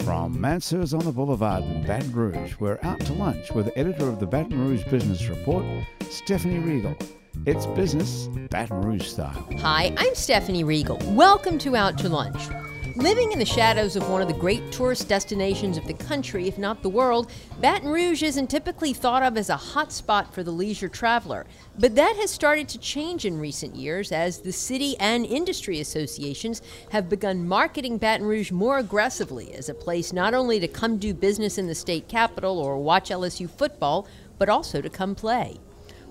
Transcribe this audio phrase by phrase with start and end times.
[0.00, 4.08] From Mansur's on the Boulevard in Baton Rouge, we're out to lunch with the editor
[4.08, 5.64] of the Baton Rouge Business Report,
[6.10, 6.96] Stephanie Riegel.
[7.44, 9.48] It's business Baton Rouge style.
[9.58, 10.98] Hi, I'm Stephanie Riegel.
[11.06, 12.48] Welcome to Out to Lunch.
[12.96, 16.56] Living in the shadows of one of the great tourist destinations of the country, if
[16.56, 20.50] not the world, Baton Rouge isn't typically thought of as a hot spot for the
[20.50, 21.44] leisure traveler.
[21.78, 26.62] But that has started to change in recent years as the city and industry associations
[26.90, 31.12] have begun marketing Baton Rouge more aggressively as a place not only to come do
[31.12, 34.08] business in the state capital or watch LSU football,
[34.38, 35.58] but also to come play.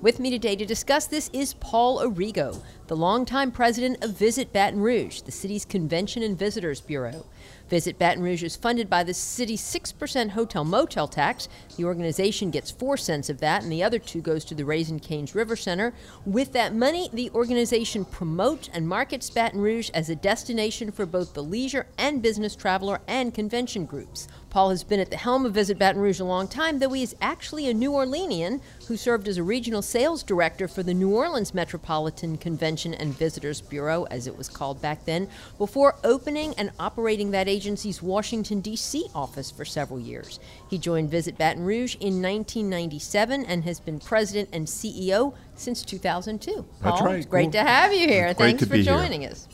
[0.02, 4.82] With me today to discuss this is Paul Arrigo, the longtime president of Visit Baton
[4.82, 7.26] Rouge, the city's Convention and Visitors Bureau.
[7.70, 11.50] Visit Baton Rouge is funded by the city's 6% hotel motel tax.
[11.78, 15.00] The organization gets 4 cents of that, and the other two goes to the Raising
[15.00, 15.94] Cane's River Center.
[16.26, 21.34] With that money, the organization promotes and markets Baton Rouge as a destination for both
[21.34, 24.28] the leisure and business traveler and convention groups.
[24.50, 27.04] Paul has been at the helm of Visit Baton Rouge a long time, though he
[27.04, 31.14] is actually a New Orleanian who served as a regional sales director for the New
[31.14, 36.72] Orleans Metropolitan Convention and Visitors Bureau, as it was called back then, before opening and
[36.80, 39.08] operating that agency's Washington, D.C.
[39.14, 40.40] office for several years.
[40.70, 46.54] He joined Visit Baton Rouge in 1997 and has been president and CEO since 2002.
[46.54, 47.16] Paul, That's right.
[47.18, 47.52] it's great Cool.
[47.52, 48.28] to have you here.
[48.28, 48.94] It's Thanks for be here.
[48.94, 49.50] joining us.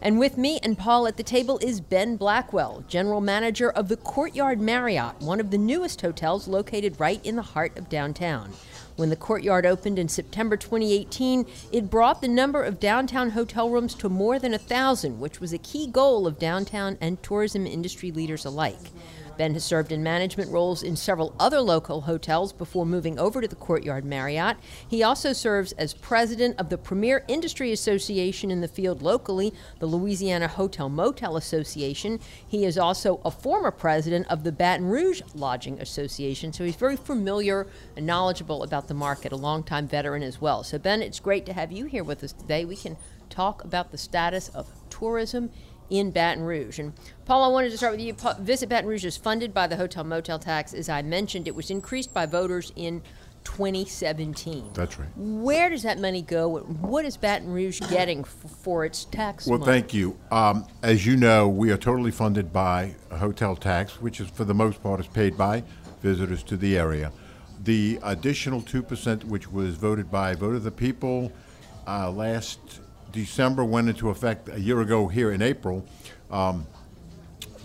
[0.00, 3.98] And with me and Paul at the table is Ben Blackwell, general manager of the
[3.98, 8.52] Courtyard Marriott, one of the newest hotels located right in the heart of downtown.
[8.96, 13.94] When the Courtyard opened in September 2018, it brought the number of downtown hotel rooms
[13.94, 18.10] to more than a thousand, which was a key goal of downtown and tourism industry
[18.10, 18.90] leaders alike.
[19.36, 23.48] Ben has served in management roles in several other local hotels before moving over to
[23.48, 24.56] the Courtyard Marriott.
[24.88, 29.86] He also serves as president of the premier industry association in the field locally, the
[29.86, 32.20] Louisiana Hotel Motel Association.
[32.46, 36.96] He is also a former president of the Baton Rouge Lodging Association, so he's very
[36.96, 37.66] familiar
[37.96, 40.62] and knowledgeable about the market, a longtime veteran as well.
[40.62, 42.64] So, Ben, it's great to have you here with us today.
[42.64, 42.96] We can
[43.30, 45.50] talk about the status of tourism
[45.92, 46.78] in Baton Rouge.
[46.78, 46.94] And
[47.26, 48.16] Paul, I wanted to start with you.
[48.40, 50.72] Visit Baton Rouge is funded by the hotel motel tax.
[50.72, 53.02] As I mentioned, it was increased by voters in
[53.44, 54.70] 2017.
[54.72, 55.08] That's right.
[55.16, 56.60] Where does that money go?
[56.60, 58.28] What is Baton Rouge getting f-
[58.62, 59.70] for its tax Well, money?
[59.70, 60.16] thank you.
[60.30, 64.44] Um, as you know, we are totally funded by a hotel tax, which is for
[64.44, 65.62] the most part is paid by
[66.00, 67.12] visitors to the area.
[67.64, 71.30] The additional two percent, which was voted by vote of the people
[71.86, 72.80] uh, last
[73.12, 75.84] December, went into effect a year ago here in April.
[76.30, 76.66] Um,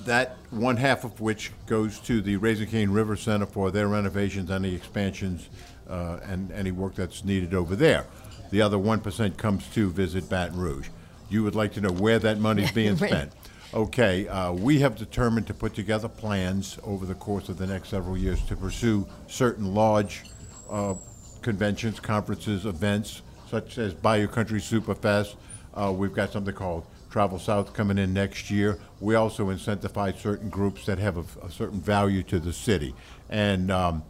[0.06, 4.50] that one half of which goes to the Raising Cane River Center for their renovations,
[4.50, 5.50] any expansions,
[5.90, 8.06] uh, and any work that's needed over there.
[8.52, 10.90] The other one percent comes to Visit Baton Rouge.
[11.30, 13.34] You would like to know where that money's being spent.
[13.74, 17.90] Okay, uh, we have determined to put together plans over the course of the next
[17.90, 20.24] several years to pursue certain large
[20.70, 20.94] uh,
[21.42, 25.36] conventions, conferences, events, such as Bayou Country Superfest.
[25.74, 28.80] Uh, we've got something called Travel South coming in next year.
[29.00, 32.94] We also incentivize certain groups that have a, a certain value to the city.
[33.30, 34.04] And um,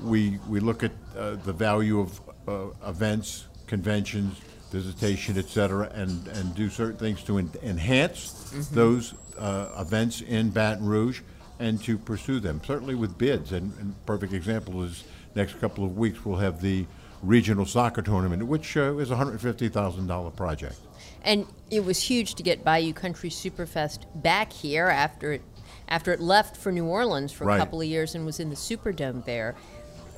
[0.00, 4.38] we, we look at uh, the value of uh, events, conventions,
[4.70, 10.50] visitation, et cetera, and, and do certain things to en- enhance those uh, events in
[10.50, 11.20] Baton Rouge
[11.60, 13.52] and to pursue them, certainly with bids.
[13.52, 15.04] And, and perfect example is
[15.34, 16.86] next couple of weeks we'll have the
[17.28, 20.76] regional soccer tournament, which uh, is a $150,000 project.
[21.22, 25.42] And it was huge to get Bayou Country Superfest back here after it
[25.86, 27.58] after it left for New Orleans for a Right.
[27.58, 29.54] couple of years and was in the Superdome there.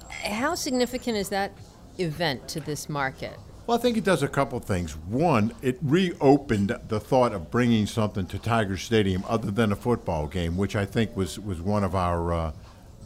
[0.08, 1.52] How significant is that
[1.98, 3.36] event to this market?
[3.66, 4.96] Well, I think it does a couple things.
[4.96, 10.28] One, it reopened the thought of bringing something to Tiger Stadium other than a football
[10.28, 12.52] game, which I think was, was one of our uh,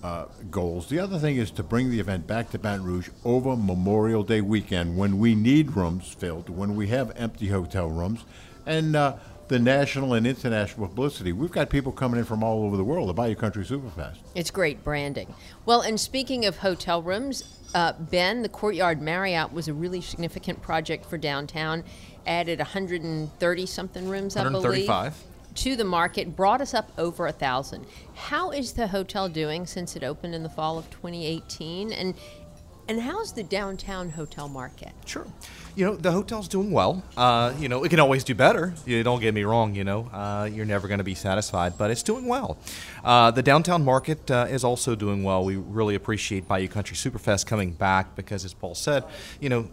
[0.03, 0.89] uh, goals.
[0.89, 4.41] The other thing is to bring the event back to Baton Rouge over Memorial Day
[4.41, 8.25] weekend when we need rooms filled, when we have empty hotel rooms,
[8.67, 9.17] and uh,
[9.49, 11.33] the national and international publicity.
[11.33, 14.19] We've got people coming in from all over the world, the Bayou Country Superfest.
[14.35, 15.35] It's great branding.
[15.67, 20.63] Well, and speaking of hotel rooms, uh, Ben, the Courtyard Marriott was a really significant
[20.63, 21.83] project for downtown.
[22.27, 24.89] Added 130 something rooms, I believe.
[24.89, 25.30] 135.
[25.57, 27.87] To the market brought us up over a thousand.
[28.15, 31.93] How is the hotel doing since it opened in the fall of 2018?
[31.93, 32.15] And
[32.91, 34.91] and how's the downtown hotel market?
[35.07, 35.25] Sure.
[35.77, 37.05] You know, the hotel's doing well.
[37.17, 38.75] Uh, you know, it can always do better.
[38.85, 41.93] You don't get me wrong, you know, uh, you're never going to be satisfied, but
[41.93, 42.59] it's doing well.
[43.05, 45.45] Uh, the downtown market uh, is also doing well.
[45.45, 49.05] We really appreciate Bayou Country Superfest coming back because, as Paul said,
[49.39, 49.71] you know,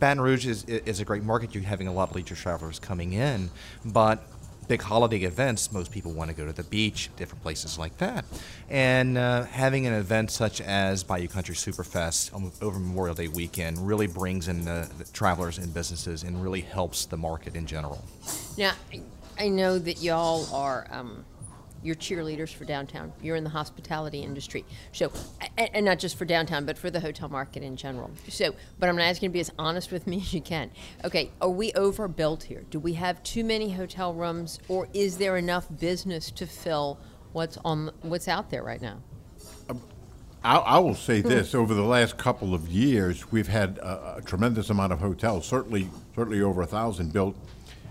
[0.00, 1.54] Baton Rouge is, is a great market.
[1.54, 3.50] You're having a lot of leisure travelers coming in,
[3.84, 4.26] but
[4.72, 8.24] big holiday events, most people want to go to the beach, different places like that.
[8.70, 12.32] And uh, having an event such as Bayou Country Superfest
[12.62, 17.04] over Memorial Day weekend really brings in the, the travelers and businesses and really helps
[17.04, 18.02] the market in general.
[18.56, 18.72] Now,
[19.38, 21.26] I know that y'all are um,
[21.82, 23.12] you're cheerleaders for downtown.
[23.22, 24.64] You're in the hospitality industry.
[24.92, 25.12] So,
[25.56, 28.10] and not just for downtown, but for the hotel market in general.
[28.28, 30.70] So, but I'm asking you to be as honest with me as you can.
[31.04, 32.64] Okay, are we overbuilt here?
[32.70, 36.98] Do we have too many hotel rooms, or is there enough business to fill
[37.32, 38.98] what's on what's out there right now?
[39.68, 39.80] Um,
[40.44, 41.28] I, I will say hmm.
[41.28, 45.46] this: over the last couple of years, we've had a, a tremendous amount of hotels.
[45.46, 47.36] Certainly, certainly over a thousand built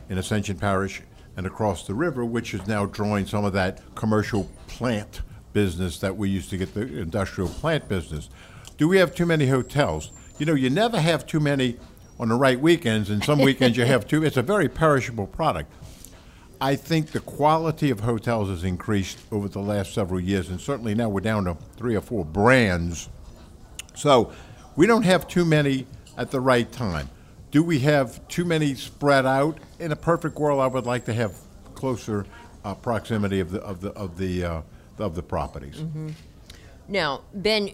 [0.09, 1.01] in Ascension Parish
[1.37, 5.21] and across the river, which is now drawing some of that commercial plant
[5.53, 8.29] business that we used to get the industrial plant business.
[8.77, 10.11] Do we have too many hotels?
[10.39, 11.77] You know, you never have too many
[12.19, 14.23] on the right weekends, and some weekends you have too.
[14.23, 15.71] It's a very perishable product.
[16.59, 20.93] I think the quality of hotels has increased over the last several years, and certainly
[20.93, 23.09] now we're down to three or four brands.
[23.95, 24.31] So
[24.75, 25.87] we don't have too many
[26.17, 27.09] at the right time.
[27.51, 29.59] Do we have too many spread out?
[29.79, 31.35] In a perfect world, I would like to have
[31.75, 32.25] closer
[32.63, 34.61] uh, proximity of the of the of the uh,
[34.97, 35.75] of the properties.
[35.75, 36.09] Mm-hmm.
[36.87, 37.71] Now, Ben,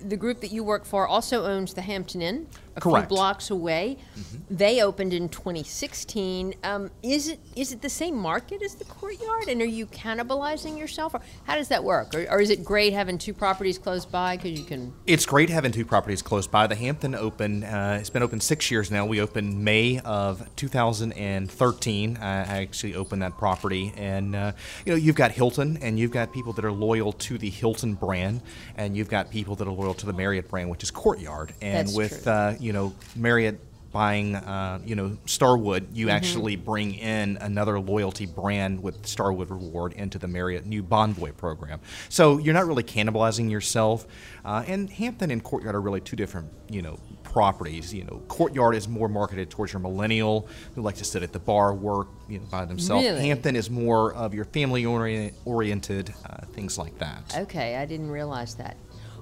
[0.00, 3.08] the group that you work for also owns the Hampton Inn a Correct.
[3.08, 3.98] few blocks away.
[4.18, 4.56] Mm-hmm.
[4.56, 6.54] They opened in 2016.
[6.64, 10.78] Um, is it is it the same market as the Courtyard, and are you cannibalizing
[10.78, 12.14] yourself, or how does that work?
[12.14, 14.92] Or, or is it great having two properties close by because you can?
[15.06, 16.66] It's great having two properties close by.
[16.66, 17.64] The Hampton opened.
[17.64, 19.06] Uh, it's been open six years now.
[19.06, 22.16] We opened May of 2013.
[22.16, 24.52] I actually opened that property, and uh,
[24.84, 27.94] you know you've got Hilton, and you've got people that are loyal to the Hilton
[27.94, 28.40] brand,
[28.76, 31.52] and you've got people that are loyal to the Marriott brand, which is Courtyard.
[31.60, 32.32] And That's with true.
[32.32, 33.60] Uh, you know, Marriott
[33.92, 36.16] buying, uh, you know, Starwood, you mm-hmm.
[36.16, 41.78] actually bring in another loyalty brand with Starwood Reward into the Marriott new Bonvoy program.
[42.08, 44.06] So you're not really cannibalizing yourself.
[44.44, 47.94] Uh, and Hampton and Courtyard are really two different, you know, properties.
[47.94, 51.38] You know, Courtyard is more marketed towards your millennial who like to sit at the
[51.38, 53.04] bar, work you know, by themselves.
[53.04, 53.28] Really?
[53.28, 57.36] Hampton is more of your family oriented, uh, things like that.
[57.36, 58.76] Okay, I didn't realize that.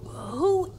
[0.07, 0.73] Who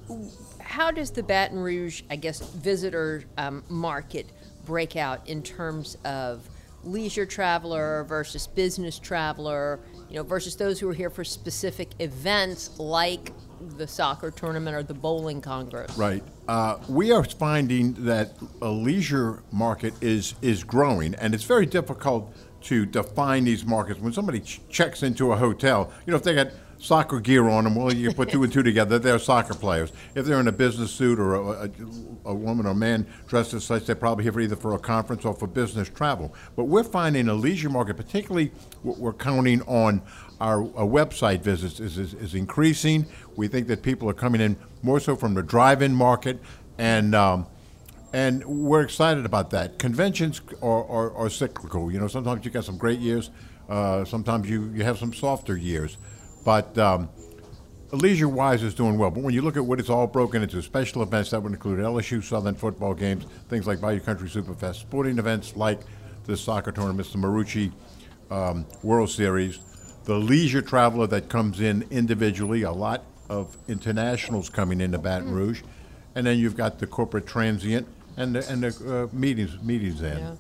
[0.64, 4.28] how does the Baton Rouge, I guess, visitor um, market
[4.66, 6.48] break out in terms of
[6.84, 9.80] leisure traveler versus business traveler,
[10.10, 13.32] you know, versus those who are here for specific events like
[13.78, 15.98] the soccer tournament or the bowling congress?
[15.98, 16.24] Right.
[16.48, 22.36] Uh, we are finding that a leisure market is is growing, and it's very difficult
[22.64, 24.00] to define these markets.
[24.00, 26.50] When somebody ch- checks into a hotel, you know, if they got
[26.84, 27.76] soccer gear on them.
[27.76, 29.00] Well, you put two and two together.
[29.00, 29.92] They're soccer players.
[30.16, 31.70] If they're in a business suit or a, a,
[32.26, 35.24] a woman or man dressed as such, they're probably here for either for a conference
[35.24, 36.36] or for business travel.
[36.56, 38.52] But we're finding a leisure market, particularly
[38.82, 40.02] what we're counting on
[40.42, 43.06] our, our website visits, is, is, is, increasing.
[43.38, 46.40] We think that people are coming in more so from the drive-in market,
[46.78, 47.48] and um,
[48.12, 49.80] and we're excited about that.
[49.80, 51.92] Conventions are, are, are, cyclical.
[51.92, 53.32] You know, sometimes you get some great years.
[53.68, 55.98] Uh, sometimes you, you have some softer years.
[56.44, 57.10] But um,
[57.92, 59.12] leisure wise is doing well.
[59.12, 61.80] But when you look at what it's all broken into, special events that would include
[61.80, 65.80] LSU Southern football games, things like Bayou Country Superfest, sporting events like
[66.26, 67.72] the soccer tournament, the Marucci
[68.32, 69.60] um, World Series,
[70.06, 75.34] the leisure traveler that comes in individually, a lot of internationals coming into Baton mm.
[75.34, 75.62] Rouge,
[76.16, 80.18] and then you've got the corporate transient and the, and the uh, meetings meetings in.
[80.18, 80.36] Yeah.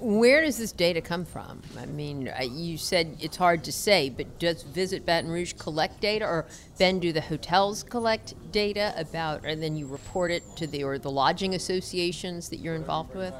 [0.00, 1.62] Where does this data come from?
[1.78, 6.26] I mean, you said it's hard to say, but does Visit Baton Rouge collect data,
[6.26, 10.84] or then do the hotels collect data about, and then you report it to the
[10.84, 13.32] or the lodging associations that you're involved with?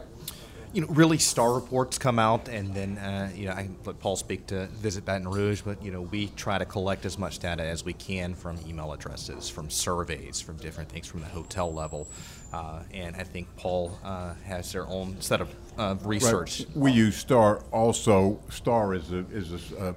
[0.72, 4.16] You know, really star reports come out, and then uh, you know I let Paul
[4.16, 7.62] speak to Visit Baton Rouge, but you know we try to collect as much data
[7.62, 12.08] as we can from email addresses, from surveys, from different things, from the hotel level,
[12.52, 16.60] uh, and I think Paul uh, has their own set of uh, research.
[16.60, 16.76] Right.
[16.76, 18.40] We use Star also.
[18.50, 19.94] Star is a is a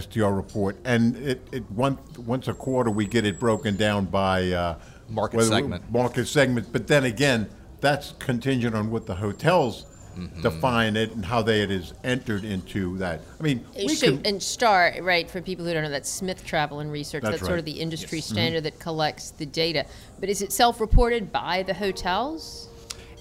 [0.00, 4.50] STR report, and it, it once once a quarter we get it broken down by
[4.50, 4.78] uh,
[5.08, 5.90] market segment.
[5.90, 7.48] Market segment, but then again,
[7.80, 10.42] that's contingent on what the hotels Mm-hmm.
[10.42, 13.20] define it and how they it is entered into that.
[13.40, 16.44] I mean, we should- can, and STAR, right, for people who don't know, that's Smith
[16.44, 17.22] Travel and Research.
[17.22, 18.26] That's That's, sort of the industry Yes.
[18.26, 18.34] Mm-hmm.
[18.34, 19.86] standard that collects the data.
[20.20, 22.68] But is it self reported by the hotels?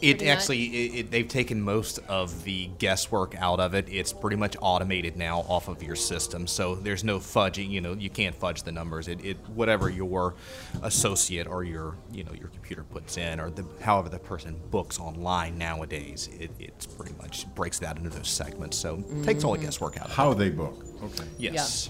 [0.01, 3.87] It actually, it, it, they've taken most of the guesswork out of it.
[3.87, 7.69] It's pretty much automated now off of your system, so there's no fudging.
[7.69, 9.07] You know, you can't fudge the numbers.
[9.07, 10.33] It, it whatever your
[10.81, 14.99] associate or your, you know, your computer puts in, or the however the person books
[14.99, 18.77] online nowadays, it it's pretty much breaks that into those segments.
[18.77, 19.65] So it takes all the mm-hmm.
[19.65, 20.35] guesswork out of how it.
[20.35, 20.83] they book.
[21.03, 21.25] Okay.
[21.37, 21.89] Yes.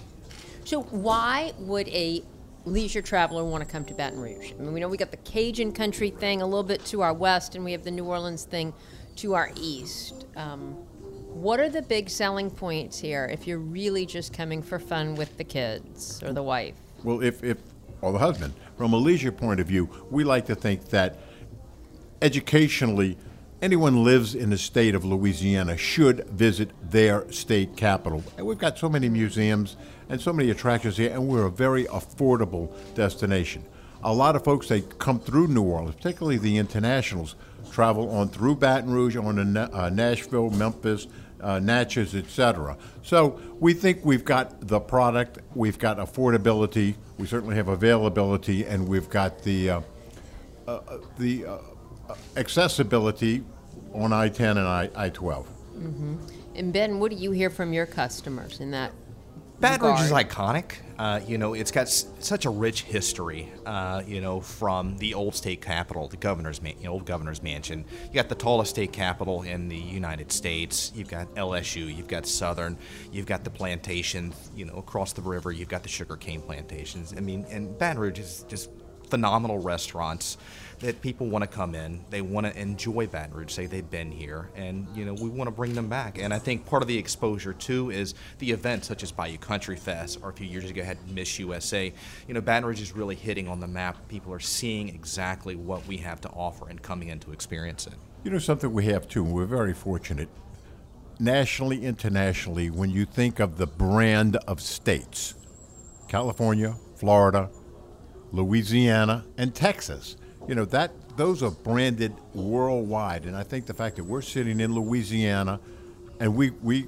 [0.64, 2.22] So why would a
[2.64, 4.52] leisure traveler want to come to Baton Rouge?
[4.52, 7.12] I mean, we know we got the Cajun country thing a little bit to our
[7.12, 8.72] west, and we have the New Orleans thing
[9.16, 10.26] to our east.
[10.36, 10.72] Um,
[11.32, 15.36] what are the big selling points here if you're really just coming for fun with
[15.38, 16.74] the kids or the wife?
[17.02, 17.58] Well, if, if,
[18.00, 21.18] or the husband, from a leisure point of view, we like to think that
[22.20, 23.16] educationally,
[23.60, 28.22] anyone lives in the state of Louisiana should visit their state capital.
[28.36, 29.76] And we've got so many museums
[30.12, 33.64] and so many attractions here, and we're a very affordable destination.
[34.04, 37.34] A lot of folks, they come through New Orleans, particularly the internationals,
[37.70, 41.06] travel on through Baton Rouge, on to uh, Nashville, Memphis,
[41.40, 42.76] uh, Natchez, etc.
[43.02, 48.86] So we think we've got the product, we've got affordability, we certainly have availability, and
[48.86, 49.80] we've got the uh,
[50.68, 51.58] uh, the uh,
[52.10, 53.42] uh, accessibility
[53.94, 55.46] on I-10 and I- I-12.
[56.54, 58.92] And Ben, what do you hear from your customers in that?
[59.62, 60.72] Baton Rouge is iconic.
[60.98, 63.50] Uh, you know, it's got s- such a rich history.
[63.64, 67.84] Uh, you know, from the old state capitol, the governor's man- old governor's mansion.
[68.08, 70.90] You got the tallest state capitol in the United States.
[70.96, 71.86] You've got LSU.
[71.96, 72.76] You've got Southern.
[73.12, 74.34] You've got the plantations.
[74.56, 77.14] You know, across the river, you've got the sugarcane plantations.
[77.16, 78.68] I mean, and Baton Rouge is just
[79.08, 80.38] phenomenal restaurants
[80.82, 82.04] that people want to come in.
[82.10, 85.46] They want to enjoy Baton Rouge, say they've been here, and you know we want
[85.48, 86.18] to bring them back.
[86.18, 89.76] And I think part of the exposure too is the events such as Bayou Country
[89.76, 91.92] Fest, or a few years ago had Miss USA.
[92.26, 94.08] You know, Baton Rouge is really hitting on the map.
[94.08, 97.94] People are seeing exactly what we have to offer and coming in to experience it.
[98.24, 100.28] You know something we have too, and we're very fortunate.
[101.20, 105.34] Nationally, internationally, when you think of the brand of states,
[106.08, 107.50] California, Florida,
[108.32, 110.16] Louisiana, and Texas,
[110.48, 113.24] you know that those are branded worldwide.
[113.24, 115.60] And I think the fact that we're sitting in Louisiana,
[116.20, 116.86] and we we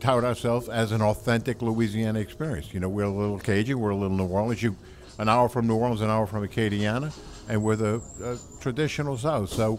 [0.00, 2.72] tout ourselves as an authentic Louisiana experience.
[2.72, 4.62] You know, we're a little Cajun, we're a little New Orleans.
[4.62, 4.76] You,
[5.18, 7.12] an hour from New Orleans, an hour from Acadiana,
[7.48, 9.50] and we're the uh, traditional South.
[9.50, 9.78] So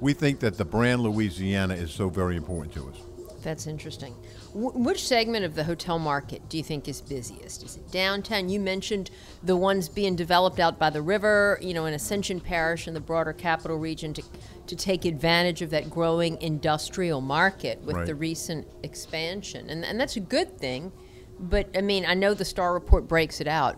[0.00, 2.96] we think that the brand Louisiana is so very important to us.
[3.42, 4.14] That's interesting.
[4.52, 7.62] Wh- which segment of the hotel market do you think is busiest?
[7.64, 8.48] Is it downtown?
[8.48, 9.10] You mentioned
[9.42, 13.00] the ones being developed out by the river, you know, in Ascension Parish and the
[13.00, 14.22] broader capital region to,
[14.66, 18.06] to take advantage of that growing industrial market with Right.
[18.06, 19.70] the recent expansion.
[19.70, 20.92] And, and that's a good thing.
[21.40, 23.76] But I mean, I know the Star Report breaks it out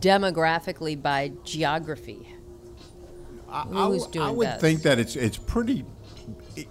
[0.00, 2.34] demographically by geography.
[3.48, 4.60] I, Who's I, doing would best?
[4.60, 5.84] think that it's it's pretty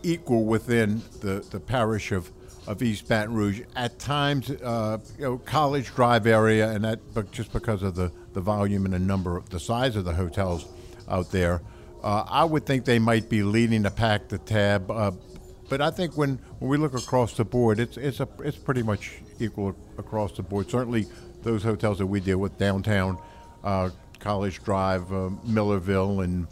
[0.03, 2.31] equal within the, the parish of,
[2.67, 3.61] of East Baton Rouge.
[3.75, 8.11] At times, uh, you know, College Drive area, and that but just because of the,
[8.33, 10.65] the volume and the number, of the size of the hotels
[11.09, 11.61] out there,
[12.03, 14.91] uh, I would think they might be leading the pack, the tab.
[14.91, 15.11] Uh,
[15.69, 18.83] but I think when, when we look across the board, it's it's a it's pretty
[18.83, 20.69] much equal across the board.
[20.69, 21.07] Certainly,
[21.43, 23.17] those hotels that we deal with downtown,
[23.63, 26.47] uh, College Drive, uh, Millerville, and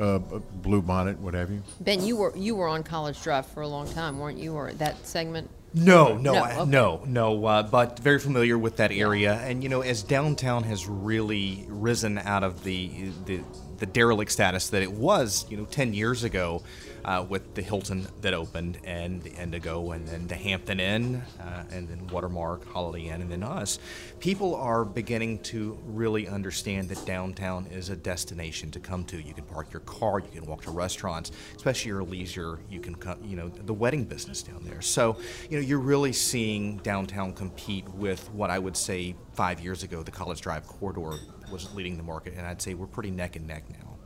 [0.00, 1.62] uh, Blue Bonnet, what have you.
[1.80, 4.54] Ben, you were you were on College Drive for a long time, weren't you?
[4.54, 5.50] Or that segment?
[5.72, 6.70] No, no, No, I- okay.
[6.70, 7.46] no, no.
[7.46, 12.18] Uh, but very familiar with that area, and you know, as downtown has really risen
[12.18, 13.40] out of the the,
[13.80, 16.62] the derelict status that it was, you know, ten years ago,
[17.04, 21.64] uh, with the Hilton that opened, and the Indigo, and then the Hampton Inn, uh,
[21.70, 23.78] and then Watermark, Holiday Inn, and then us.
[24.18, 29.20] People are beginning to really understand that downtown is a destination to come to.
[29.20, 32.58] You can park your car, you can walk to restaurants, especially your leisure.
[32.68, 34.82] You can, come, you know, the wedding business down there.
[34.82, 35.16] So,
[35.48, 40.02] you know, you're really seeing downtown compete with what I would say five years ago
[40.02, 41.18] the College Drive corridor
[41.50, 43.96] was leading the market, and I'd say we're pretty neck and neck now.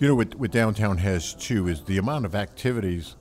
[0.00, 3.14] You know what, what downtown has too is the amount of activities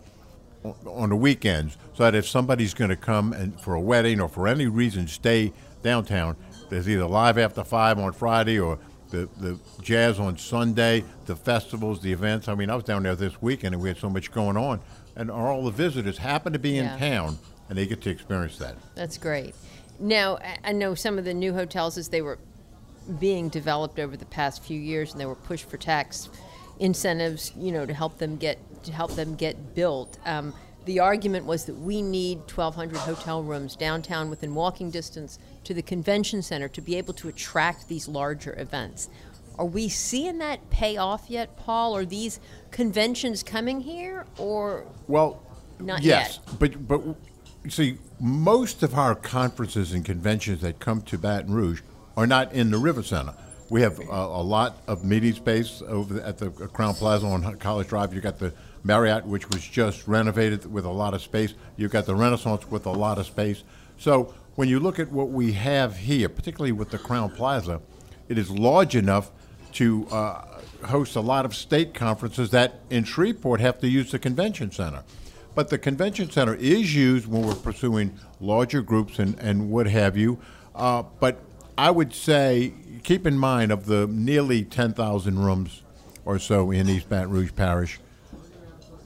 [0.88, 1.78] on the weekends.
[1.94, 5.08] So that if somebody's going to come and for a wedding or for any reason
[5.08, 6.36] stay downtown,
[6.72, 8.80] there's either live after five on Friday or
[9.12, 12.48] the, the jazz on Sunday, the festivals, the events.
[12.48, 14.80] I mean, I was down there this weekend and we had so much going on,
[15.16, 16.94] and all the visitors happen to be Yeah.
[16.96, 17.38] in town
[17.70, 18.76] and they get to experience that.
[18.96, 19.54] That's great.
[20.00, 22.38] Now, I- know some of the new hotels as they were
[23.20, 26.30] being developed over the past few years and they were pushed for tax
[26.80, 30.18] incentives, you know, to help them get to help them get built.
[30.26, 30.54] Um,
[30.86, 35.82] the argument was that we need 1,200 hotel rooms downtown within walking distance to the
[35.82, 39.10] convention center to be able to attract these larger events.
[39.58, 41.96] Are we seeing that pay off yet, Paul?
[41.96, 42.40] Are these
[42.72, 45.42] conventions coming here, or Well,
[45.80, 46.20] Not yet?
[46.20, 46.60] yes, yet.
[46.60, 47.02] but but
[47.70, 51.82] see, most of our conferences and conventions that come to Baton Rouge
[52.16, 53.34] are not in the River Center.
[53.70, 58.14] We have a, lot of meeting space over at the Crowne Plaza on College Drive.
[58.14, 61.54] You got the Marriott, which was just renovated with a lot of space.
[61.76, 63.64] You've got the Renaissance with a lot of space.
[63.98, 67.82] So when you look at what we have here, particularly with the Crowne Plaza,
[68.30, 69.32] it is large enough
[69.74, 74.20] to uh, host a lot of state conferences that in Shreveport have to use the
[74.20, 75.04] convention center.
[75.58, 80.16] But the convention center is used when we're pursuing larger groups and, and what have
[80.16, 80.38] you.
[80.76, 81.40] Uh, but
[81.76, 85.82] I would say, keep in mind, of the nearly 10,000 rooms
[86.26, 88.00] or so in East Baton Rouge Parish,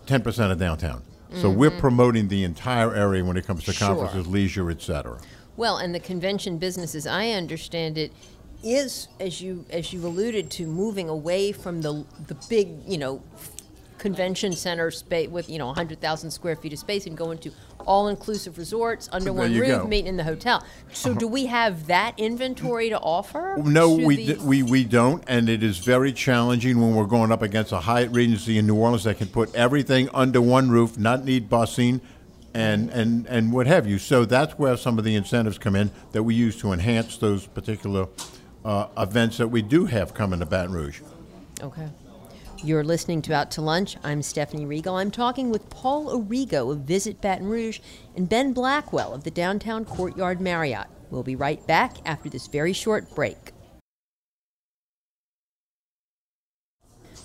[0.08, 1.04] 10% of downtown.
[1.36, 3.88] So we're promoting the entire area when it comes to Sure.
[3.88, 5.20] conferences, leisure, et cetera.
[5.56, 8.12] Well, and the convention business, as I understand it,
[8.62, 13.24] is as you as you alluded to, moving away from the the big, you know,
[14.02, 17.52] convention center space with you know 100,000 square feet of space and go into
[17.86, 19.76] all-inclusive resorts under There one roof, go.
[19.78, 19.88] Uh-huh.
[19.88, 20.66] meeting in the hotel.
[20.92, 23.62] So, do we have that inventory to offer?
[23.64, 27.32] No, to we, d- we, we don't, and it is very challenging when we're going
[27.32, 30.98] up against a Hyatt Regency in New Orleans that can put everything under one roof,
[30.98, 32.02] not need busing,
[32.54, 34.00] and, and, and what have you.
[34.00, 37.46] So that's where some of the incentives come in that we use to enhance those
[37.46, 38.08] particular
[38.66, 41.02] uh, events that we do have coming to Baton Rouge.
[41.62, 41.88] Okay.
[42.64, 43.98] You're listening to Out to Lunch.
[44.04, 44.98] I'm Stephanie Riegel.
[44.98, 47.80] I'm talking with Paul Arrigo of Visit Baton Rouge
[48.16, 50.86] and Ben Blackwell of the Downtown Courtyard Marriott.
[51.10, 53.54] We'll be right back after this very short break.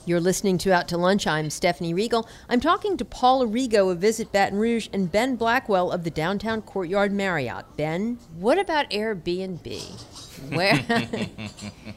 [0.06, 1.26] You're listening to Out to Lunch.
[1.26, 2.26] I'm Stephanie Riegel.
[2.48, 6.62] I'm talking to Paul Arrigo of Visit Baton Rouge and Ben Blackwell of the Downtown
[6.62, 7.76] Courtyard Marriott.
[7.76, 10.25] Ben, what about Airbnb?
[10.50, 10.74] Where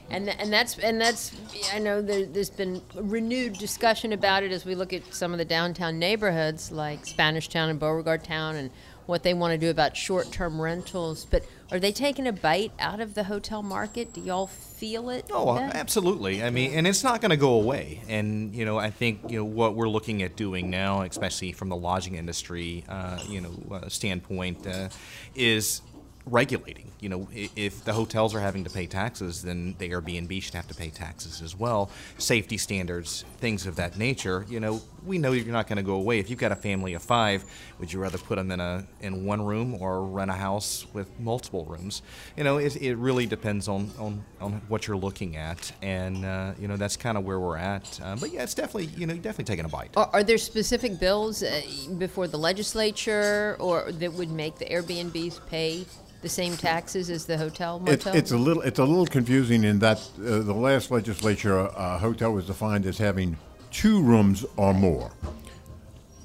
[0.10, 1.36] and th- and that's and that's
[1.74, 5.38] I know there, there's been renewed discussion about it as we look at some of
[5.38, 8.72] the downtown neighborhoods like Spanish Town and Beauregard Town and
[9.10, 11.26] what they want to do about short-term rentals.
[11.26, 14.14] But are they taking a bite out of the hotel market?
[14.14, 15.26] Do y'all feel it?
[15.32, 15.72] Oh, Ben?
[15.76, 16.44] absolutely.
[16.44, 18.02] I mean, and it's not going to go away.
[18.08, 21.70] And you know, I think you know what we're looking at doing now, especially from
[21.70, 24.90] the lodging industry, uh, you know, uh, standpoint, uh,
[25.36, 25.82] is
[26.30, 26.92] regulating.
[27.00, 30.68] You know, if the hotels are having to pay taxes, then the Airbnb should have
[30.68, 31.90] to pay taxes as well.
[32.18, 34.46] Safety standards, things of that nature.
[34.50, 36.20] You know, we know you're not going to go away.
[36.20, 37.44] If you've got a family of five,
[37.80, 41.08] would you rather put them in a in one room or rent a house with
[41.20, 42.02] multiple rooms?
[42.38, 46.54] You know, it, it really depends on, on on what you're looking at, and uh,
[46.60, 48.00] you know that's kind of where we're at.
[48.04, 49.92] Uh, but yeah, it's definitely you know definitely taking a bite.
[49.96, 51.62] Are, are there specific bills uh,
[51.98, 55.86] before the legislature or that would make the Airbnbs pay
[56.22, 58.20] the same taxes as the hotel It's, motel?
[58.20, 62.34] it's a little it's a little confusing in that uh, the last legislature uh, hotel
[62.34, 63.38] was defined as having
[63.72, 65.12] two rooms or more.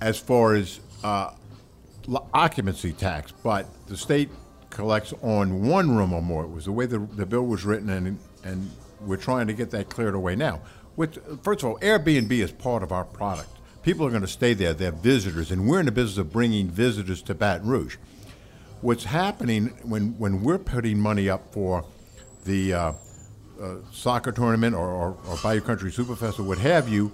[0.00, 1.30] As far as uh,
[2.32, 4.28] occupancy tax, but the state
[4.70, 6.44] collects on one room or more.
[6.44, 9.70] It was the way the, the bill was written, and and we're trying to get
[9.70, 10.60] that cleared away now.
[10.96, 13.48] With first of all, Airbnb is part of our product.
[13.82, 16.68] People are going to stay there; they're visitors, and we're in the business of bringing
[16.68, 17.96] visitors to Baton Rouge
[18.84, 21.82] what's happening when, when we're putting money up for
[22.44, 22.92] the uh,
[23.58, 27.10] uh, soccer tournament or, or, or Bayou Country Superfest or what have you,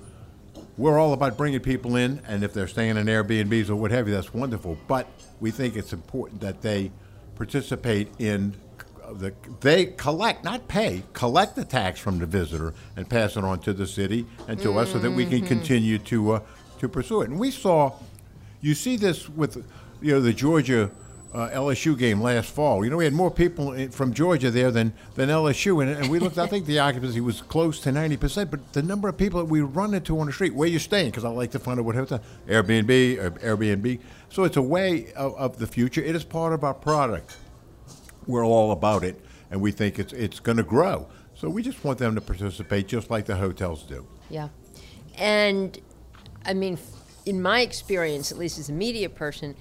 [0.80, 4.08] we're all about bringing people in, and if they're staying in Airbnbs or what have
[4.08, 4.78] you, that's wonderful.
[4.88, 5.06] But
[5.38, 6.90] we think it's important that they
[7.34, 8.56] participate in
[9.12, 13.58] the they collect, not pay, collect the tax from the visitor and pass it on
[13.60, 16.40] to the city and to us, so that we can continue to uh,
[16.78, 17.28] to pursue it.
[17.28, 17.92] And we saw,
[18.62, 19.62] you see this with,
[20.00, 20.90] you know, the Georgia.
[21.32, 22.82] Uh, LSU game last fall.
[22.84, 26.18] You know, we had more people from Georgia there than, than LSU, and, and we
[26.18, 26.38] looked.
[26.38, 28.50] I think the occupancy was close to ninety percent.
[28.50, 31.10] But the number of people that we run into on the street, where you're staying?
[31.10, 34.00] Because I like to find out what hotel, Airbnb, or Airbnb.
[34.28, 36.02] So it's a way of, of the future.
[36.02, 37.36] It is part of our product.
[38.26, 41.06] We're all about it, and we think it's it's going to grow.
[41.36, 44.04] So we just want them to participate, just like the hotels do.
[44.30, 44.48] Yeah.
[45.16, 45.78] And
[46.44, 46.76] I mean,
[47.24, 49.54] in my experience, at least as a media person,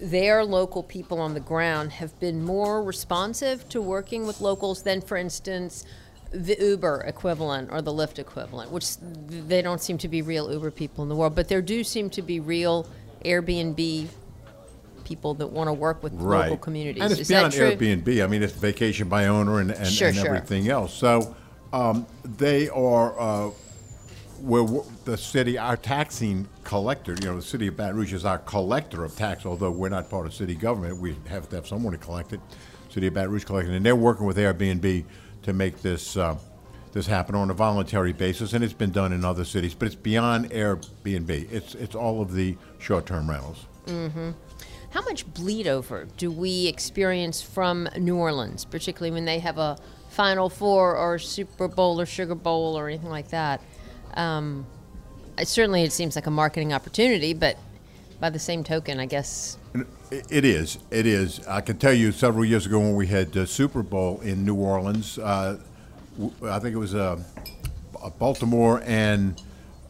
[0.00, 5.00] their local people on the ground have been more responsive to working with locals than,
[5.00, 5.84] for instance,
[6.30, 10.70] the Uber equivalent or the Lyft equivalent, which they don't seem to be real Uber
[10.70, 12.86] people in the world, but there do seem to be real
[13.24, 14.08] Airbnb
[15.04, 17.02] people that want to work with local communities.
[17.02, 17.74] And it's Is beyond that true?
[17.74, 18.22] Airbnb.
[18.22, 20.26] I mean, it's vacation by owner and, and, Sure, and sure.
[20.26, 20.92] everything else.
[20.92, 21.34] So
[21.72, 23.50] um, they are uh,
[24.40, 28.38] where the city, our taxing collector, you know, the city of Baton Rouge is our
[28.38, 31.92] collector of tax, although we're not part of city government, we have to have someone
[31.92, 32.40] to collect it.
[32.88, 35.04] City of Baton Rouge collecting, and they're working with Airbnb
[35.42, 36.36] to make this, uh,
[36.92, 39.94] this happen on a voluntary basis, and it's been done in other cities, but it's
[39.94, 41.52] beyond Airbnb.
[41.52, 43.66] It's, it's all of the short-term rentals.
[43.86, 44.30] Mm-hmm.
[44.90, 49.78] How much bleed over do we experience from New Orleans, particularly when they have a
[50.08, 53.60] Final Four or Super Bowl or Sugar Bowl or anything like that?
[54.18, 54.66] Um,
[55.38, 57.56] it, certainly, it seems like a marketing opportunity, but
[58.20, 59.56] by the same token, I guess
[60.10, 60.78] It is.
[60.90, 61.46] It is.
[61.46, 64.56] I can tell you several years ago when we had the Super Bowl in New
[64.56, 65.58] Orleans, uh,
[66.42, 69.40] I think it was uh, B- Baltimore and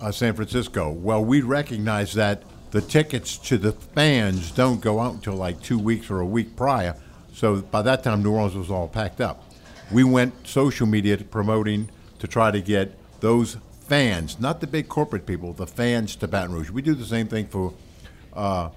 [0.01, 0.91] uh, San Francisco.
[0.91, 5.79] Well, we recognized that the tickets to the fans don't go out until like two
[5.79, 6.95] weeks or a week prior.
[7.33, 9.43] So by that time, New Orleans was all packed up.
[9.91, 11.89] We went social media promoting
[12.19, 13.57] to try to get those
[13.89, 16.71] fans, not the big corporate people, the fans to Baton Rouge.
[16.71, 17.73] We do the same thing for
[18.35, 18.71] uh,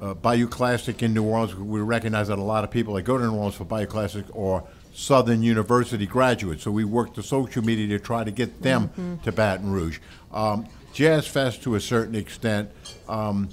[0.00, 1.54] uh, Bayou Classic in New Orleans.
[1.54, 4.24] We recognize that a lot of people that go to New Orleans for Bayou Classic
[4.36, 6.62] are Southern University graduates.
[6.62, 9.98] So we work the social media to try to get them to Baton Rouge.
[10.32, 12.70] Um, Jazz Fest to a certain extent.
[13.08, 13.48] Um,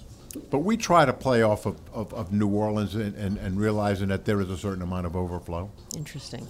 [0.52, 4.10] but we try to play off of, of, of New Orleans and, and, and realizing
[4.10, 5.72] that there is a certain amount of overflow.
[5.96, 6.48] Interesting.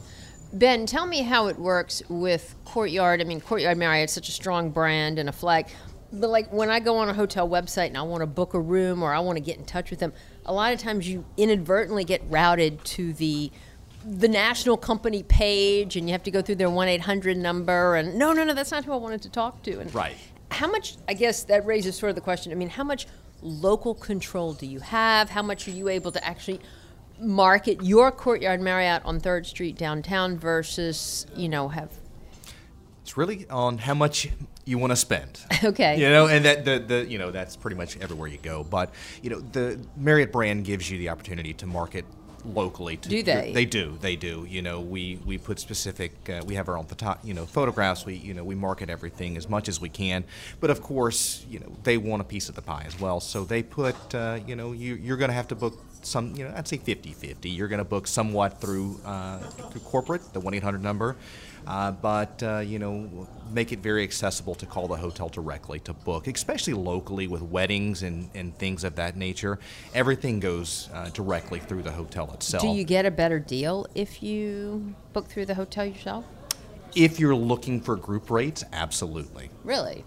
[0.51, 3.21] Ben, tell me how it works with Courtyard.
[3.21, 5.67] I mean, Courtyard Marriott's such a strong brand and a flag.
[6.11, 8.59] But like when I go on a hotel website and I want to book a
[8.59, 10.11] room or I want to get in touch with them,
[10.45, 13.51] a lot of times you inadvertently get routed to the
[14.03, 18.31] the national company page and you have to go through their 1-800 number and no
[18.31, 20.15] no no that's not who I wanted to talk to and Right.
[20.51, 23.07] how much i guess that raises sort of the question i mean how much
[23.41, 26.61] local control do you have how much are you able to actually
[27.19, 31.91] market your courtyard marriott on third street downtown versus you know have
[33.01, 34.29] It's really on how much
[34.65, 35.41] you want to spend.
[35.61, 35.99] Okay.
[35.99, 38.63] You know, and that the, the you know that's pretty much everywhere you go.
[38.63, 42.05] But you know, the Marriott brand gives you the opportunity to market
[42.45, 42.95] locally.
[42.95, 43.51] To, Do they?
[43.53, 43.97] They do.
[43.99, 44.45] They do.
[44.47, 46.13] You know, we we put specific.
[46.29, 48.05] Uh, we have our own photo, you know photographs.
[48.05, 50.23] We you know we market everything as much as we can.
[50.61, 53.19] But of course, you know they want a piece of the pie as well.
[53.19, 56.45] So they put uh, you know you you're going to have to book some you
[56.45, 57.55] know I'd say 50-50.
[57.55, 61.15] You're going to book somewhat through uh, through corporate, the one eight hundred number.
[61.67, 65.93] Uh, but uh, you know, make it very accessible to call the hotel directly to
[65.93, 69.59] book, especially locally with weddings and, and things of that nature.
[69.93, 72.63] Everything goes uh, directly through the hotel itself.
[72.63, 76.25] do you get a better deal if you book through the hotel yourself
[76.95, 79.51] if you're looking for group rates, absolutely.
[79.63, 80.03] really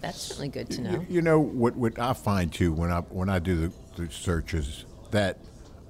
[0.00, 1.76] that's certainly good to know You, you know what?
[1.76, 5.38] What I find too when I when I do the, the searches that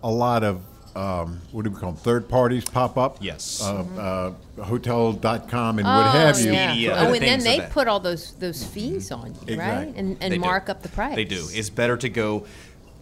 [0.03, 0.63] a lot of
[0.97, 2.01] um, what do we call them?
[2.01, 3.19] Third parties pop up.
[3.21, 3.63] Yes.
[3.63, 6.53] Uh, uh, hotel.com and what have you.
[6.53, 6.73] yeah.
[6.73, 7.71] Media, oh and then they that.
[7.71, 10.41] put all those those fees on you right and, and They do.
[10.41, 11.47] mark up the price They do.
[11.51, 12.47] It's better to go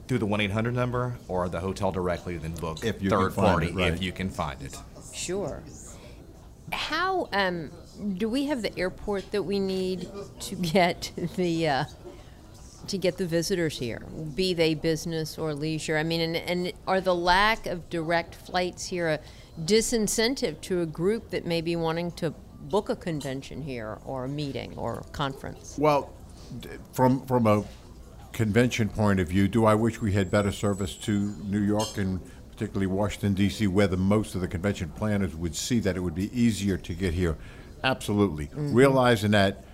[0.06, 3.68] through the 1 800 number or the hotel directly than book If you third party
[3.68, 3.92] it, right.
[3.92, 4.76] if you can find it.
[5.12, 5.62] Sure.
[6.72, 7.70] How um,
[8.16, 10.08] do we have the airport that we need
[10.40, 11.84] to get the uh,
[12.88, 14.02] to get the visitors here,
[14.34, 15.96] be they business or leisure?
[15.96, 19.20] I mean, and, and are the lack of direct flights here a
[19.64, 24.28] disincentive to a group that may be wanting to book a convention here or a
[24.28, 25.76] meeting or conference?
[25.78, 26.12] Well,
[26.92, 27.64] from from a
[28.32, 32.20] convention point of view, do I wish we had better service to New York and
[32.50, 36.14] particularly Washington D.C., where the most of the convention planners would see that it would
[36.14, 37.36] be easier to get here?
[37.84, 38.74] Absolutely, mm-hmm.
[38.74, 39.64] realizing that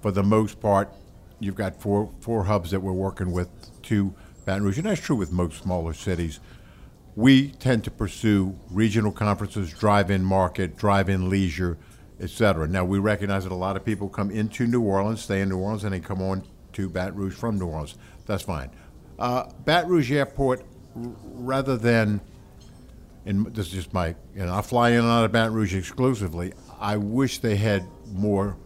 [0.00, 0.92] for the most part,
[1.44, 3.48] you've got four four hubs that we're working with
[3.82, 6.40] to Baton Rouge, and that's true with most smaller cities.
[7.14, 11.76] We tend to pursue regional conferences, drive-in market, drive-in leisure,
[12.20, 12.66] et cetera.
[12.66, 15.58] Now, we recognize that a lot of people come into New Orleans, stay in New
[15.58, 17.96] Orleans, and they come on to Baton Rouge from New Orleans.
[18.26, 18.70] That's fine.
[19.18, 22.20] Uh, Baton Rouge Airport, rather than,
[23.26, 25.74] and this is just my, you know, I fly in and out of Baton Rouge
[25.74, 26.54] exclusively.
[26.80, 28.56] I wish they had more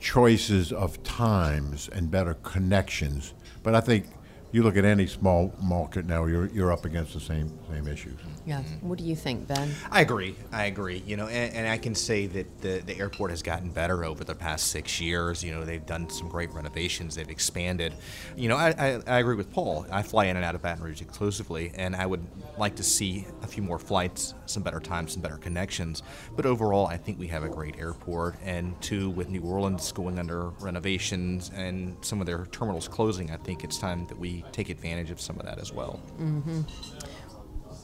[0.00, 3.34] choices of times and better connections.
[3.62, 4.06] But I think
[4.52, 8.18] you look at any small market now, you're, you're up against the same, same issues.
[8.46, 8.60] Yeah.
[8.60, 8.88] Mm-hmm.
[8.88, 9.70] What do you think, Ben?
[9.90, 10.34] I agree.
[10.50, 11.02] I agree.
[11.06, 14.24] You know, and, and I can say that the, the airport has gotten better over
[14.24, 15.44] the past six years.
[15.44, 17.14] You know, they've done some great renovations.
[17.14, 17.94] They've expanded.
[18.36, 19.86] You know, I, I, I agree with Paul.
[19.90, 22.26] I fly in and out of Baton Rouge exclusively, and I would
[22.58, 26.02] like to see a few more flights, some better times, some better connections.
[26.34, 28.36] But overall, I think we have a great airport.
[28.42, 33.36] And two, with New Orleans going under renovations and some of their terminals closing, I
[33.36, 36.00] think it's time that we take advantage of some of that as well.
[36.18, 36.60] Mm-hmm.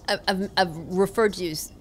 [0.09, 1.73] I've, I've, I've referred to you s-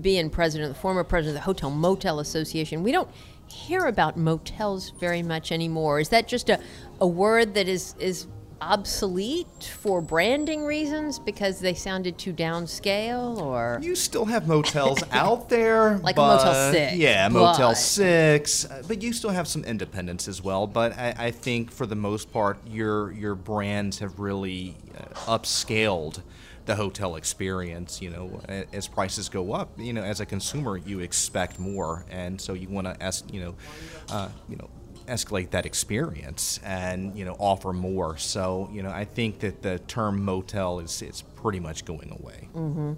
[0.00, 3.10] being president, the former president of the Hotel Motel Association, we don't
[3.46, 6.00] hear about motels very much anymore.
[6.00, 6.60] Is that just a,
[7.00, 8.26] a word that is, is
[8.60, 15.48] obsolete for branding reasons because they sounded too downscale or you still have motels out
[15.48, 17.74] there like but, motel 6 yeah motel but.
[17.74, 21.86] 6 uh, but you still have some independence as well but I, I, think for
[21.86, 26.20] the most part your your brands have really uh, upscaled
[26.66, 28.42] the hotel experience you know
[28.72, 32.68] as prices go up you know as a consumer you expect more and so you
[32.68, 33.54] want to ask you know
[34.10, 34.68] uh, you know
[35.10, 38.16] escalate that experience and you know offer more.
[38.16, 42.48] So you know I think that the term motel is it's pretty much going away.
[42.54, 42.92] Mm-hmm.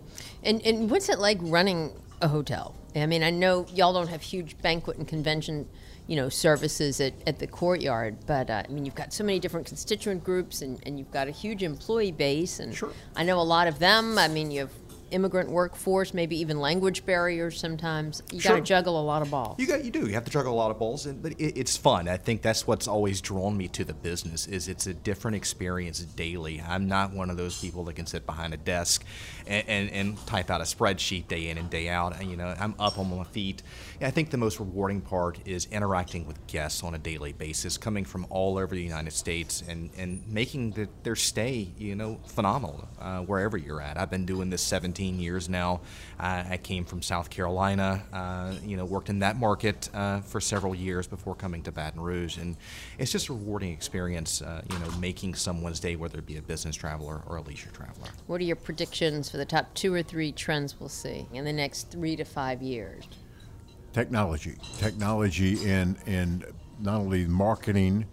[0.45, 2.75] And and what's it like running a hotel?
[2.95, 5.69] I mean I know y'all don't have huge banquet and convention
[6.07, 9.39] you know services at, at the courtyard but uh, i mean you've got so many
[9.39, 12.93] different constituent groups and, and you've got a huge employee base and sure.
[13.15, 14.82] i know a lot of them i mean you have
[15.13, 18.23] immigrant workforce, maybe even language barriers sometimes.
[18.33, 18.53] You sure.
[18.53, 19.59] got to juggle a lot of balls.
[19.59, 20.07] You got you do.
[20.07, 22.09] You have to juggle a lot of balls, and, but it, it's fun.
[22.09, 24.47] I think that's what's always drawn me to the business.
[24.47, 26.63] Is it's a different experience daily.
[26.67, 29.05] I'm not one of those people that can sit behind a desk
[29.47, 32.19] and, and, and type out a spreadsheet day in and day out.
[32.19, 33.63] And, you know, I'm up on my feet.
[34.01, 38.05] I think the most rewarding part is interacting with guests on a daily basis, coming
[38.05, 42.89] from all over the United States and, and making the, their stay, you know, phenomenal
[43.01, 43.99] uh, wherever you're at.
[43.99, 45.81] I've been doing this 17 years now.
[46.19, 50.41] Uh, I came from South Carolina, uh, you know, worked in that market uh, for
[50.41, 52.57] several years before coming to Baton Rouge, and
[52.99, 56.43] it's just a rewarding experience, uh, you know, making someone's day, whether it be a
[56.43, 58.09] business traveler or a leisure traveler.
[58.27, 61.53] What are your predictions for the top two or three trends we'll see in the
[61.53, 63.07] next three to five years?
[63.93, 66.45] Technology, technology in in
[66.81, 68.07] not only marketing,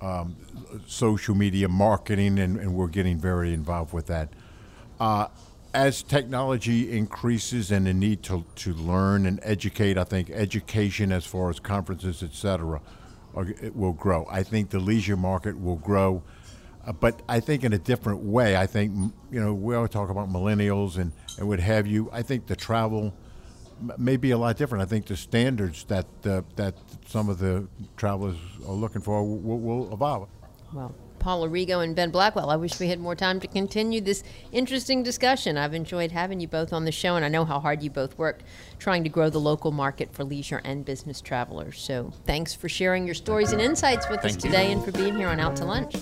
[0.00, 0.36] um,
[0.86, 4.28] social media marketing, and, and, we're getting very involved with that.
[4.98, 5.28] Uh,
[5.74, 11.24] as technology increases and the need to, to learn and educate, I think education as
[11.24, 12.80] far as conferences, et cetera,
[13.36, 14.26] it will grow.
[14.30, 16.22] I think the leisure market will grow,
[16.86, 18.56] uh, but I think in a different way.
[18.56, 18.92] I think,
[19.30, 22.10] you know, we always talk about millennials and, and what have you.
[22.12, 23.14] I think the travel
[23.96, 24.82] may be a lot different.
[24.82, 26.74] I think the standards that, uh, that
[27.06, 28.36] some of the travelers
[28.68, 30.28] are looking for will, will evolve.
[30.72, 32.50] Well, Paul Arrigo and Ben Blackwell.
[32.50, 35.56] I wish we had more time to continue this interesting discussion.
[35.56, 38.18] I've enjoyed having you both on the show, and I know how hard you both
[38.18, 38.42] worked
[38.80, 41.80] trying to grow the local market for leisure and business travelers.
[41.80, 44.72] So thanks for sharing your stories and insights with Thank us today you.
[44.72, 45.94] and for being here on Out to Lunch.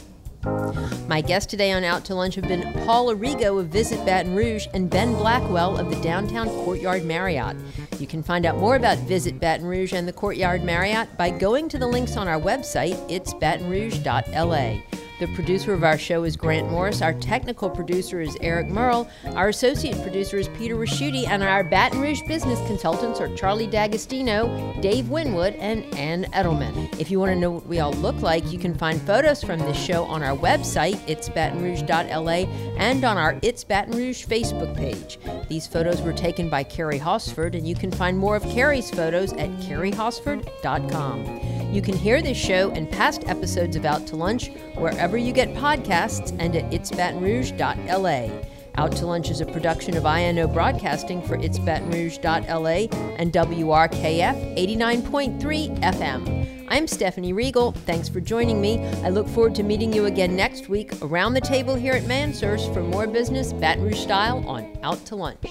[1.07, 4.67] My guests today on Out to Lunch have been Paul Arrigo of Visit Baton Rouge
[4.73, 7.57] and Ben Blackwell of the Downtown Courtyard Marriott.
[7.99, 11.69] You can find out more about Visit Baton Rouge and the Courtyard Marriott by going
[11.69, 15.00] to the links on our website, itsbatonrouge.la.
[15.21, 17.03] The producer of our show is Grant Morris.
[17.03, 19.07] Our technical producer is Eric Merle.
[19.35, 21.29] Our associate producer is Peter Raschuti.
[21.29, 26.99] And our Baton Rouge business consultants are Charlie D'Agostino, Dave Winwood, and Ann Edelman.
[26.99, 29.59] If you want to know what we all look like, you can find photos from
[29.59, 35.19] this show on our website, itsbatonrouge.la, and on our It's Baton Rouge Facebook page.
[35.51, 39.35] These photos were taken by Carrie Hosford, and you can find more of Carrie's photos
[39.35, 41.51] at carriehosford.com.
[41.75, 44.51] You can hear this show and past episodes of Out to Lunch
[44.81, 48.47] wherever you get podcasts and at itsbatonrouge.la.
[48.77, 56.67] Out to Lunch is a production of INO Broadcasting for itsbatonrouge.la and WRKF 89.3 FM.
[56.69, 57.73] I'm Stephanie Riegel.
[57.73, 58.79] Thanks for joining me.
[59.03, 62.65] I look forward to meeting you again next week around the table here at Mansur's
[62.69, 65.45] for more business Baton Rouge style on Out to Lunch.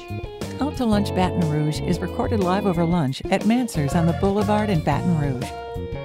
[0.61, 4.69] Out to Lunch Baton Rouge is recorded live over lunch at Mansur's on the Boulevard
[4.69, 5.49] in Baton Rouge.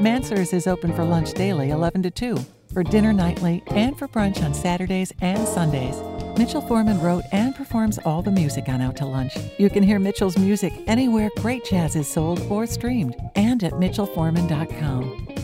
[0.00, 4.42] Mansur's is open for lunch daily 11 to 2, for dinner nightly, and for brunch
[4.42, 5.96] on Saturdays and Sundays.
[6.38, 9.36] Mitchell Foreman wrote and performs all the music on Out to Lunch.
[9.58, 15.43] You can hear Mitchell's music anywhere great jazz is sold or streamed, and at mitchellforeman.com.